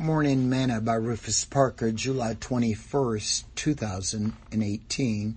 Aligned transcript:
Morning 0.00 0.48
Manna 0.48 0.80
by 0.80 0.94
Rufus 0.94 1.44
Parker, 1.44 1.92
July 1.92 2.32
21st, 2.32 3.44
2018. 3.54 5.36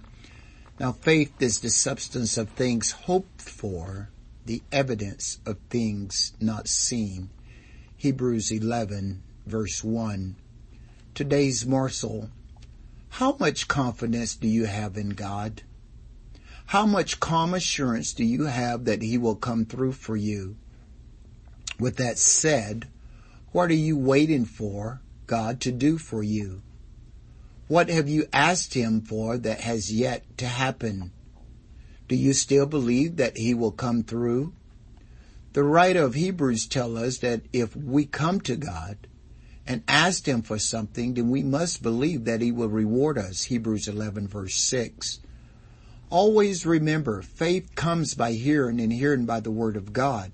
Now 0.79 0.93
faith 0.93 1.33
is 1.41 1.59
the 1.59 1.69
substance 1.69 2.37
of 2.37 2.47
things 2.47 2.91
hoped 2.91 3.41
for, 3.41 4.07
the 4.45 4.63
evidence 4.71 5.39
of 5.45 5.57
things 5.69 6.31
not 6.39 6.69
seen. 6.69 7.29
Hebrews 7.97 8.53
11 8.53 9.21
verse 9.45 9.83
1. 9.83 10.37
Today's 11.13 11.65
morsel. 11.65 12.29
How 13.09 13.35
much 13.41 13.67
confidence 13.67 14.33
do 14.33 14.47
you 14.47 14.63
have 14.63 14.95
in 14.95 15.09
God? 15.09 15.63
How 16.67 16.85
much 16.85 17.19
calm 17.19 17.53
assurance 17.53 18.13
do 18.13 18.23
you 18.23 18.45
have 18.45 18.85
that 18.85 19.01
He 19.01 19.17
will 19.17 19.35
come 19.35 19.65
through 19.65 19.91
for 19.91 20.15
you? 20.15 20.55
With 21.77 21.97
that 21.97 22.17
said, 22.17 22.87
what 23.53 23.69
are 23.69 23.75
you 23.75 23.95
waiting 23.95 24.45
for 24.45 24.99
God 25.27 25.61
to 25.61 25.71
do 25.71 25.99
for 25.99 26.23
you? 26.23 26.63
What 27.67 27.87
have 27.87 28.09
you 28.09 28.25
asked 28.33 28.73
Him 28.73 28.99
for 28.99 29.37
that 29.37 29.61
has 29.61 29.93
yet 29.93 30.25
to 30.39 30.47
happen? 30.47 31.11
Do 32.07 32.15
you 32.15 32.33
still 32.33 32.65
believe 32.65 33.17
that 33.17 33.37
He 33.37 33.53
will 33.53 33.71
come 33.71 34.03
through? 34.03 34.53
The 35.53 35.63
writer 35.63 36.01
of 36.01 36.15
Hebrews 36.15 36.65
tells 36.65 36.99
us 36.99 37.17
that 37.19 37.43
if 37.53 37.75
we 37.75 38.05
come 38.05 38.41
to 38.41 38.55
God 38.55 38.97
and 39.67 39.83
ask 39.87 40.27
Him 40.27 40.41
for 40.41 40.57
something, 40.57 41.13
then 41.13 41.29
we 41.29 41.43
must 41.43 41.83
believe 41.83 42.25
that 42.25 42.41
He 42.41 42.51
will 42.51 42.69
reward 42.69 43.19
us. 43.19 43.43
Hebrews 43.43 43.87
11 43.87 44.27
verse 44.27 44.55
6. 44.55 45.19
Always 46.09 46.65
remember, 46.65 47.21
faith 47.21 47.75
comes 47.75 48.15
by 48.15 48.31
hearing 48.31 48.79
and 48.79 48.91
hearing 48.91 49.25
by 49.25 49.39
the 49.39 49.51
Word 49.51 49.77
of 49.77 49.93
God. 49.93 50.31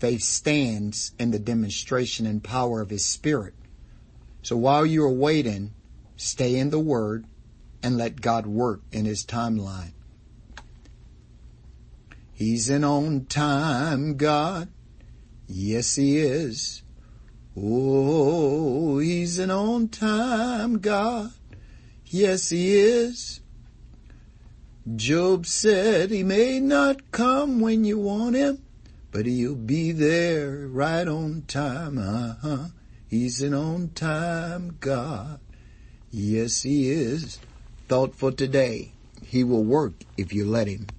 Faith 0.00 0.22
stands 0.22 1.12
in 1.18 1.30
the 1.30 1.38
demonstration 1.38 2.26
and 2.26 2.42
power 2.42 2.80
of 2.80 2.90
His 2.90 3.04
Spirit. 3.04 3.54
So 4.42 4.56
while 4.56 4.86
you 4.86 5.04
are 5.04 5.12
waiting, 5.12 5.72
stay 6.16 6.56
in 6.56 6.70
the 6.70 6.78
Word 6.78 7.24
and 7.82 7.96
let 7.96 8.20
God 8.20 8.46
work 8.46 8.80
in 8.92 9.04
His 9.04 9.24
timeline. 9.24 9.92
He's 12.32 12.70
an 12.70 12.84
on 12.84 13.26
time 13.26 14.16
God. 14.16 14.68
Yes, 15.48 15.96
He 15.96 16.18
is. 16.18 16.82
Oh, 17.56 18.98
He's 18.98 19.38
an 19.38 19.50
on 19.50 19.88
time 19.88 20.78
God. 20.78 21.30
Yes, 22.06 22.50
He 22.50 22.76
is. 22.76 23.40
Job 24.96 25.44
said 25.44 26.10
he 26.10 26.22
may 26.22 26.60
not 26.60 27.10
come 27.10 27.60
when 27.60 27.84
you 27.84 27.98
want 27.98 28.36
him, 28.36 28.58
but 29.18 29.26
he'll 29.26 29.56
be 29.56 29.90
there 29.90 30.68
right 30.68 31.08
on 31.08 31.42
time. 31.48 31.98
Uh-huh. 31.98 32.68
He's 33.08 33.42
an 33.42 33.52
on 33.52 33.88
time 33.88 34.76
God. 34.78 35.40
Yes, 36.12 36.62
he 36.62 36.88
is. 36.88 37.40
Thought 37.88 38.14
for 38.14 38.30
today. 38.30 38.92
He 39.26 39.42
will 39.42 39.64
work 39.64 39.94
if 40.16 40.32
you 40.32 40.44
let 40.44 40.68
him. 40.68 40.86